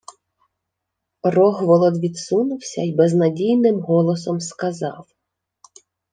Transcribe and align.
Рогволод 1.23 1.97
відсунувся 1.99 2.81
й 2.81 2.91
безнадійним 2.91 3.79
голосом 3.79 4.39
сказав: 4.39 5.07